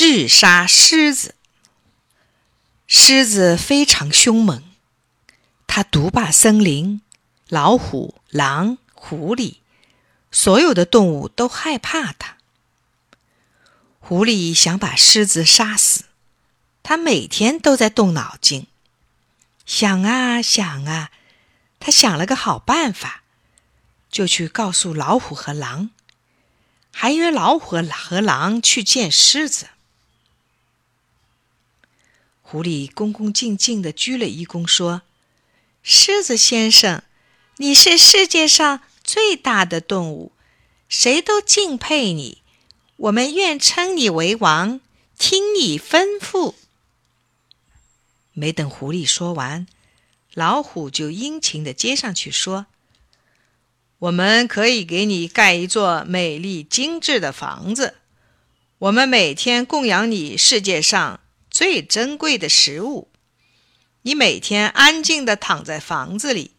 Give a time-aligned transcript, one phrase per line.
[0.00, 1.34] 智杀狮子。
[2.86, 4.62] 狮子非常凶猛，
[5.66, 7.00] 它独霸森林，
[7.48, 9.56] 老虎、狼、狐狸，
[10.30, 12.36] 所有的动物都害怕它。
[13.98, 16.04] 狐狸想把狮子杀死，
[16.84, 18.68] 它每天都在动脑筋，
[19.66, 21.10] 想啊想啊，
[21.80, 23.24] 它想了个好办法，
[24.08, 25.90] 就去告诉老虎和狼，
[26.92, 29.70] 还约老虎和狼去见狮子。
[32.50, 35.02] 狐狸恭恭敬敬地鞠了一躬，说
[35.84, 37.02] ：“狮子先生，
[37.58, 40.32] 你是世界上最大的动物，
[40.88, 42.40] 谁都敬佩你。
[42.96, 44.80] 我们愿称你为王，
[45.18, 46.54] 听你吩咐。”
[48.32, 49.66] 没等狐狸说完，
[50.32, 52.64] 老虎就殷勤地接上去说
[54.00, 57.96] ：“我们可以给你盖一座美丽精致的房子，
[58.78, 61.20] 我们每天供养你世界上。”
[61.58, 63.08] 最珍贵的食物，
[64.02, 66.52] 你每天安静的躺在房子里，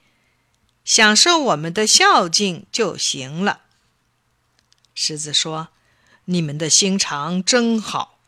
[0.84, 3.62] 享受我们的孝敬就行了。
[4.94, 5.70] 狮子说
[6.26, 8.20] ：“你们的心肠真好。”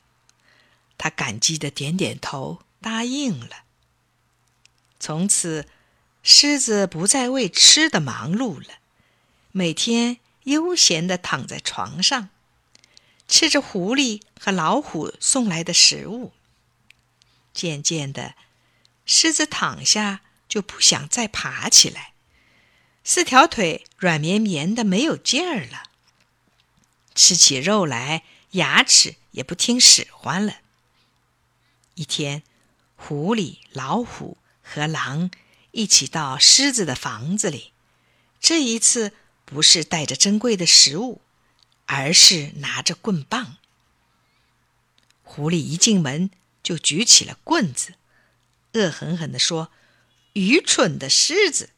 [0.97, 3.63] 他感激的点点头，答应了。
[4.97, 5.67] 从此，
[6.23, 8.75] 狮子不再为吃的忙碌了，
[9.51, 12.29] 每天悠闲的躺在床上，
[13.27, 16.31] 吃着狐狸和老虎送来的食物。
[17.61, 18.33] 渐渐的，
[19.05, 22.13] 狮子躺下就不想再爬起来，
[23.03, 25.83] 四条腿软绵绵的，没有劲儿了。
[27.13, 30.61] 吃起肉来，牙齿也不听使唤了。
[31.93, 32.41] 一天，
[32.95, 35.29] 狐狸、老虎和狼
[35.69, 37.73] 一起到狮子的房子里，
[38.39, 39.13] 这一次
[39.45, 41.21] 不是带着珍贵的食物，
[41.85, 43.57] 而是拿着棍棒。
[45.21, 46.31] 狐狸一进门。
[46.63, 47.93] 就举起了棍子，
[48.73, 49.71] 恶狠狠地说
[50.33, 51.69] ：“愚蠢的狮子，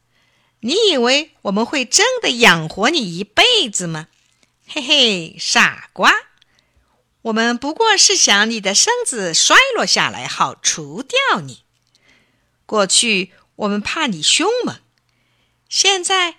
[0.60, 4.08] 你以为我们会真的养活你一辈子吗？
[4.68, 6.14] 嘿嘿，傻瓜！
[7.24, 11.64] 我们不过是想你的身子衰落下来，好除掉你。
[12.66, 14.80] 过去我们怕你凶猛，
[15.70, 16.36] 现在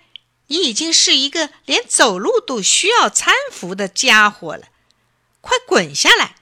[0.47, 4.69] 你已经是一个连走路都需要搀扶的家伙了。
[5.41, 6.35] 快滚下来！”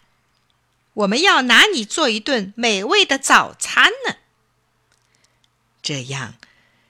[0.94, 4.18] 我们要拿你做一顿美味的早餐呢。
[5.82, 6.36] 这样，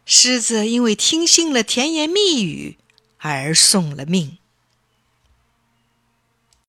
[0.06, 2.78] 狮子因为听信了甜言蜜语
[3.18, 4.38] 而送了命。